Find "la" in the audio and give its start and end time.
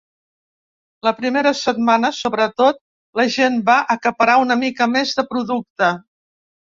1.07-1.11, 3.19-3.25